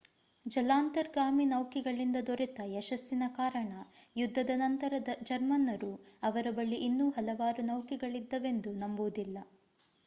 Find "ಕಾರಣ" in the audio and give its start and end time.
3.35-3.69